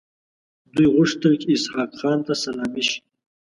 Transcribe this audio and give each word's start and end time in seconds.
دوی 0.73 0.87
غوښتل 0.95 1.33
چې 1.41 1.47
اسحق 1.55 1.91
خان 1.99 2.19
ته 2.27 2.33
سلامي 2.43 2.83
شي. 2.89 2.99